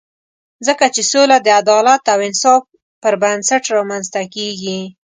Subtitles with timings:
[0.67, 2.63] ځکه چې سوله د عدالت او انصاف
[3.01, 4.79] پر بنسټ رامنځته کېږي.